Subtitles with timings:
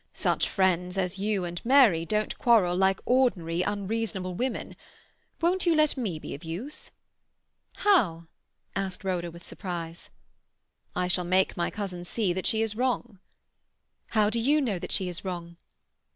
[0.15, 4.75] Such friends as you and Mary don't quarrel like ordinary unreasonable women.
[5.39, 6.89] Won't you let me be of use?"
[7.75, 8.25] "How?"
[8.75, 10.09] asked Rhoda with surprise.
[10.95, 13.19] "I shall make my cousin see that she is wrong."
[14.09, 15.57] "How do you know that she is wrong?"